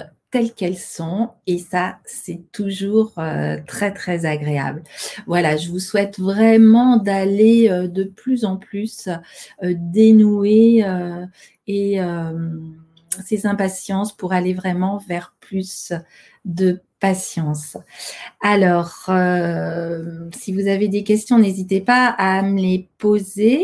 qu'elles 0.44 0.78
sont 0.78 1.30
et 1.48 1.58
ça 1.58 1.98
c'est 2.06 2.42
toujours 2.52 3.14
euh, 3.18 3.58
très 3.66 3.94
très 3.94 4.26
agréable. 4.26 4.84
Voilà, 5.28 5.58
je 5.58 5.70
vous 5.70 5.80
souhaite 5.80 6.20
vraiment 6.20 6.98
d'aller 6.98 7.70
euh, 7.70 7.88
de 7.88 8.04
plus 8.04 8.46
en 8.46 8.58
plus 8.58 9.08
euh, 9.64 9.74
dénouer 9.78 10.84
et 11.68 12.00
ces 13.26 13.46
impatiences 13.48 14.16
pour 14.16 14.34
aller 14.34 14.54
vraiment 14.54 14.98
vers 14.98 15.34
plus 15.40 15.94
de 16.44 16.82
Alors, 18.42 19.06
euh, 19.10 20.30
si 20.34 20.54
vous 20.54 20.68
avez 20.68 20.88
des 20.88 21.04
questions, 21.04 21.38
n'hésitez 21.38 21.82
pas 21.82 22.08
à 22.18 22.42
me 22.42 22.60
les 22.60 22.90
poser. 22.98 23.62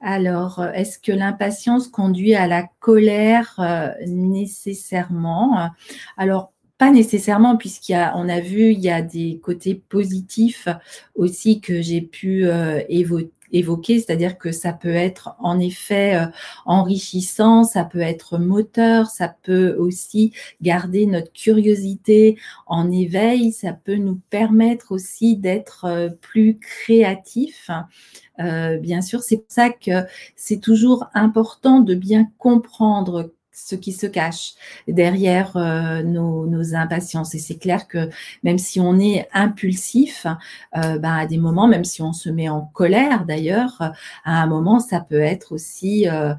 Alors, 0.00 0.64
est-ce 0.74 0.98
que 0.98 1.12
l'impatience 1.12 1.88
conduit 1.88 2.34
à 2.34 2.46
la 2.46 2.64
colère 2.80 3.54
euh, 3.58 3.90
nécessairement? 4.06 5.70
Alors, 6.16 6.52
pas 6.78 6.90
nécessairement, 6.90 7.56
puisqu'on 7.56 8.28
a, 8.28 8.34
a 8.34 8.40
vu, 8.40 8.72
il 8.72 8.80
y 8.80 8.90
a 8.90 9.00
des 9.00 9.40
côtés 9.42 9.74
positifs 9.74 10.68
aussi 11.14 11.60
que 11.60 11.80
j'ai 11.80 12.00
pu 12.00 12.46
euh, 12.46 12.80
évoquer 12.88 13.30
évoqué, 13.54 14.00
c'est-à-dire 14.00 14.36
que 14.36 14.52
ça 14.52 14.72
peut 14.72 14.94
être 14.94 15.36
en 15.38 15.58
effet 15.58 16.16
euh, 16.16 16.26
enrichissant, 16.66 17.64
ça 17.64 17.84
peut 17.84 18.00
être 18.00 18.36
moteur, 18.38 19.06
ça 19.06 19.34
peut 19.42 19.76
aussi 19.78 20.32
garder 20.60 21.06
notre 21.06 21.32
curiosité 21.32 22.36
en 22.66 22.90
éveil, 22.90 23.52
ça 23.52 23.72
peut 23.72 23.96
nous 23.96 24.20
permettre 24.28 24.92
aussi 24.92 25.36
d'être 25.36 25.84
euh, 25.86 26.08
plus 26.10 26.58
créatifs. 26.58 27.70
Euh, 28.40 28.76
bien 28.78 29.00
sûr, 29.00 29.22
c'est 29.22 29.38
pour 29.38 29.50
ça 29.52 29.70
que 29.70 30.04
c'est 30.34 30.60
toujours 30.60 31.06
important 31.14 31.80
de 31.80 31.94
bien 31.94 32.28
comprendre 32.38 33.32
ce 33.54 33.76
qui 33.76 33.92
se 33.92 34.06
cache 34.06 34.54
derrière 34.88 35.56
euh, 35.56 36.02
nos, 36.02 36.74
impatiences. 36.74 37.34
Et 37.34 37.38
c'est 37.38 37.56
clair 37.56 37.86
que 37.86 38.10
même 38.42 38.58
si 38.58 38.80
on 38.80 38.98
est 38.98 39.28
impulsif, 39.32 40.26
euh, 40.76 40.98
ben, 40.98 41.14
à 41.14 41.26
des 41.26 41.38
moments, 41.38 41.68
même 41.68 41.84
si 41.84 42.02
on 42.02 42.12
se 42.12 42.28
met 42.30 42.48
en 42.48 42.62
colère 42.62 43.24
d'ailleurs, 43.24 43.80
à 44.24 44.42
un 44.42 44.46
moment, 44.46 44.80
ça 44.80 45.00
peut 45.00 45.20
être 45.20 45.52
aussi 45.52 46.08
euh, 46.08 46.34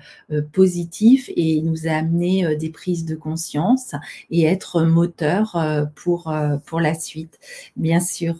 positif 0.51 1.29
et 1.35 1.61
nous 1.61 1.87
amener 1.87 2.55
des 2.57 2.69
prises 2.69 3.05
de 3.05 3.15
conscience 3.15 3.93
et 4.29 4.45
être 4.45 4.83
moteur 4.83 5.57
pour, 5.95 6.33
pour 6.65 6.79
la 6.79 6.93
suite, 6.95 7.39
bien 7.75 7.99
sûr. 7.99 8.35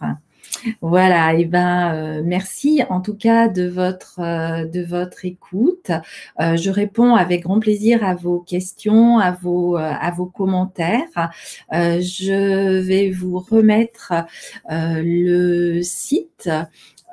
Voilà, 0.81 1.33
et 1.35 1.41
eh 1.41 1.45
ben 1.45 1.93
euh, 1.93 2.21
merci 2.23 2.81
en 2.89 3.01
tout 3.01 3.15
cas 3.15 3.47
de 3.47 3.67
votre 3.67 4.19
euh, 4.19 4.65
de 4.65 4.83
votre 4.83 5.25
écoute. 5.25 5.91
Euh, 6.39 6.57
je 6.57 6.69
réponds 6.69 7.15
avec 7.15 7.43
grand 7.43 7.59
plaisir 7.59 8.03
à 8.03 8.15
vos 8.15 8.39
questions, 8.39 9.19
à 9.19 9.31
vos 9.31 9.75
à 9.77 10.11
vos 10.11 10.25
commentaires. 10.25 11.31
je 11.71 12.79
vais 12.79 13.11
vous 13.11 13.39
remettre 13.39 14.13
le 14.69 15.81
site 15.81 16.49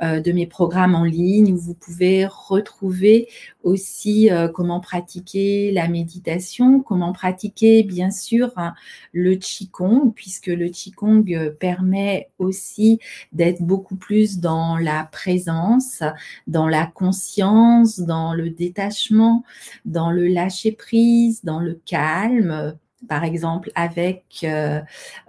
de 0.03 0.33
mes 0.33 0.47
programmes 0.47 0.95
en 0.95 1.05
ligne 1.05 1.53
où 1.53 1.57
vous 1.57 1.75
pouvez 1.75 2.27
retrouver 2.27 3.29
aussi 3.63 4.31
euh, 4.31 4.49
comment 4.49 4.81
pratiquer 4.81 5.73
la 5.73 5.89
méditation, 5.89 6.81
comment 6.81 7.13
pratiquer 7.13 7.83
bien 7.83 8.11
sûr 8.11 8.53
hein, 8.57 8.75
le 9.13 9.37
Qigong, 9.37 10.13
puisque 10.15 10.49
le 10.49 10.69
Qigong 10.69 11.25
euh, 11.33 11.51
permet 11.51 12.31
aussi 12.39 12.99
d'être 13.33 13.63
beaucoup 13.63 13.97
plus 13.97 14.39
dans 14.39 14.77
la 14.77 15.09
présence, 15.11 16.03
dans 16.47 16.69
la 16.69 16.87
conscience, 16.87 18.01
dans 18.01 18.35
le 18.35 18.51
détachement, 18.51 19.45
dans 19.85 20.11
le 20.11 20.29
lâcher 20.29 20.73
prise, 20.73 21.45
dans 21.45 21.61
le 21.61 21.81
calme 21.87 22.77
par 23.09 23.25
exemple 23.25 23.71
avec 23.75 24.25
euh, 24.45 24.81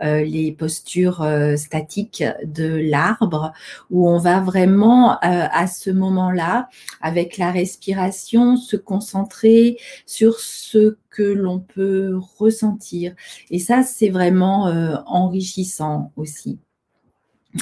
euh, 0.03 0.23
les 0.23 0.51
postures 0.51 1.21
euh, 1.21 1.55
statiques 1.55 2.23
de 2.45 2.75
l'arbre, 2.75 3.53
où 3.89 4.07
on 4.07 4.17
va 4.17 4.39
vraiment 4.39 5.17
à 5.21 5.67
ce 5.67 5.89
moment-là, 5.89 6.69
avec 7.01 7.37
la 7.37 7.51
respiration, 7.51 8.57
se 8.57 8.75
concentrer 8.75 9.77
sur 10.05 10.39
ce 10.39 10.97
que 11.09 11.23
l'on 11.23 11.59
peut 11.59 12.17
ressentir. 12.37 13.15
Et 13.49 13.59
ça, 13.59 13.83
c'est 13.83 14.09
vraiment 14.09 14.65
enrichissant 15.05 16.11
aussi. 16.15 16.59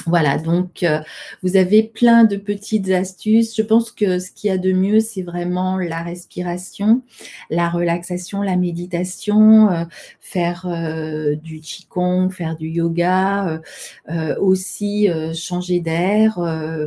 Voilà, 0.06 0.38
donc 0.38 0.82
euh, 0.84 1.00
vous 1.42 1.56
avez 1.56 1.82
plein 1.82 2.24
de 2.24 2.36
petites 2.36 2.88
astuces. 2.90 3.54
Je 3.54 3.60
pense 3.60 3.90
que 3.90 4.18
ce 4.18 4.30
qu'il 4.30 4.48
y 4.48 4.50
a 4.50 4.56
de 4.56 4.72
mieux, 4.72 5.00
c'est 5.00 5.20
vraiment 5.20 5.76
la 5.76 6.02
respiration, 6.02 7.02
la 7.50 7.68
relaxation, 7.68 8.40
la 8.40 8.56
méditation, 8.56 9.70
euh, 9.70 9.84
faire 10.20 10.66
euh, 10.66 11.34
du 11.34 11.60
qigong, 11.60 12.30
faire 12.30 12.56
du 12.56 12.68
yoga, 12.68 13.60
aussi 14.40 15.08
changer 15.34 15.80
d'air. 15.80 16.38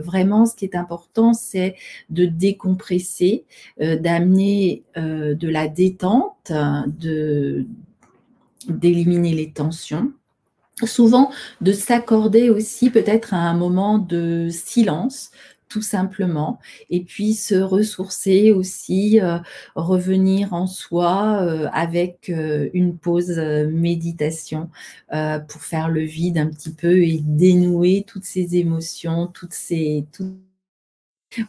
vraiment, 0.03 0.45
ce 0.45 0.55
qui 0.55 0.65
est 0.65 0.75
important, 0.75 1.33
c'est 1.33 1.75
de 2.09 2.25
décompresser, 2.25 3.45
d'amener 3.79 4.83
de 4.95 5.47
la 5.47 5.67
détente, 5.67 6.51
de 6.51 7.65
d'éliminer 8.67 9.33
les 9.33 9.51
tensions 9.51 10.11
souvent 10.83 11.31
de 11.61 11.71
s'accorder 11.71 12.49
aussi 12.49 12.89
peut-être 12.89 13.33
à 13.33 13.38
un 13.38 13.53
moment 13.53 13.97
de 13.97 14.49
silence 14.49 15.31
tout 15.67 15.81
simplement, 15.81 16.59
et 16.89 17.03
puis 17.03 17.33
se 17.33 17.55
ressourcer 17.55 18.51
aussi, 18.51 19.19
euh, 19.19 19.39
revenir 19.75 20.53
en 20.53 20.67
soi 20.67 21.41
euh, 21.41 21.67
avec 21.73 22.29
euh, 22.29 22.69
une 22.73 22.97
pause 22.97 23.38
méditation 23.71 24.69
pour 25.49 25.61
faire 25.61 25.89
le 25.89 26.01
vide 26.01 26.38
un 26.38 26.47
petit 26.47 26.71
peu 26.71 27.03
et 27.03 27.19
dénouer 27.23 28.05
toutes 28.07 28.25
ces 28.25 28.55
émotions, 28.57 29.27
toutes 29.27 29.53
ces, 29.53 30.05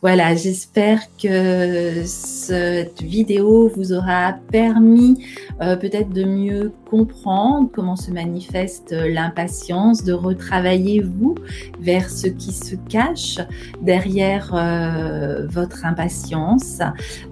voilà, 0.03 0.35
j'espère 0.35 1.01
que 1.23 2.03
cette 2.05 3.03
vidéo 3.03 3.71
vous 3.75 3.93
aura 3.93 4.35
permis 4.51 5.25
euh, 5.61 5.77
peut-être 5.77 6.11
de 6.11 6.25
mieux 6.25 6.73
comprendre 6.91 7.71
comment 7.73 7.97
se 7.97 8.11
manifeste 8.11 8.93
l'impatience, 8.93 10.05
de 10.05 10.13
retravailler 10.13 11.01
vous 11.01 11.35
vers 11.81 12.11
ce 12.11 12.27
qui 12.27 12.53
se 12.53 12.77
cache 12.89 13.39
derrière 13.81 14.53
euh, 14.55 15.47
votre 15.47 15.85
impatience. 15.85 16.81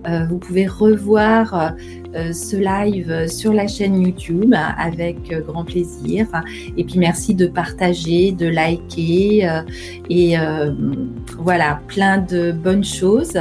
Euh, 0.07 0.25
vous 0.27 0.39
pouvez 0.39 0.67
revoir 0.67 1.75
ce 2.15 2.57
live 2.57 3.29
sur 3.29 3.53
la 3.53 3.67
chaîne 3.67 4.01
YouTube 4.01 4.55
avec 4.79 5.33
grand 5.47 5.65
plaisir. 5.65 6.27
Et 6.77 6.85
puis 6.85 6.99
merci 6.99 7.35
de 7.35 7.47
partager, 7.47 8.33
de 8.33 8.47
liker 8.47 9.63
et 10.11 10.37
voilà, 11.39 11.81
plein 11.89 12.19
de 12.19 12.53
bonnes 12.53 12.85
choses, 12.85 13.39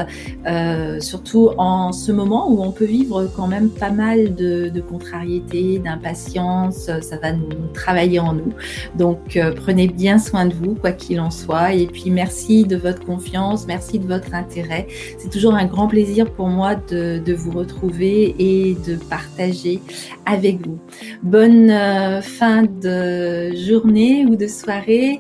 euh, 0.48 1.00
surtout 1.00 1.52
en 1.58 1.92
ce 1.92 2.12
moment 2.12 2.50
où 2.50 2.64
on 2.64 2.72
peut 2.72 2.86
vivre 2.86 3.30
quand 3.36 3.48
même 3.48 3.70
pas 3.70 3.92
mal 3.92 4.36
de, 4.36 4.72
contrariétés, 4.82 5.80
d'impatience, 5.80 6.90
ça 7.02 7.18
va 7.22 7.32
nous, 7.34 7.48
travailler 7.74 8.20
en 8.20 8.34
nous. 8.34 8.54
Donc 8.98 9.38
euh, 9.38 9.54
prenez 9.56 9.88
bien 9.88 10.18
soin 10.18 10.46
de 10.46 10.54
vous, 10.54 10.76
quoi 10.76 10.92
qu'il 10.92 11.20
en 11.20 11.32
soit, 11.32 11.74
et 11.74 11.88
puis 11.88 12.10
merci 12.10 12.66
de 12.66 12.76
votre 12.76 13.06
confiance, 13.06 13.66
merci 13.68 14.00
de 14.00 14.08
votre 14.08 14.34
intérêt. 14.34 14.88
C'est 15.18 15.30
toujours 15.30 15.54
un 15.54 15.66
grand 15.66 15.88
plaisir 15.88 16.30
pour 16.32 16.48
moi 16.48 16.76
de, 16.76 17.34
vous 17.34 17.52
retrouver 17.52 18.36
de 18.72 18.96
partager 18.96 19.80
avec 20.26 20.66
vous. 20.66 20.80
Bonne 21.22 21.70
euh, 21.70 22.22
fin 22.22 22.64
de 22.64 23.56
journée 23.56 24.26
ou 24.26 24.36
de 24.36 24.48
soirée. 24.48 25.20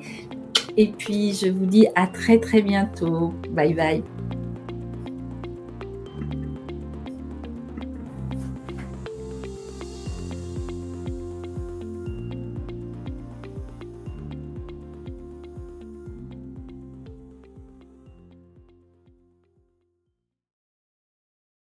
Et 0.77 0.87
puis, 0.87 1.33
je 1.33 1.49
vous 1.49 1.65
dis 1.65 1.87
à 1.95 2.07
très 2.07 2.39
très 2.39 2.61
bientôt. 2.61 3.33
Bye 3.51 3.73
bye. 3.73 4.03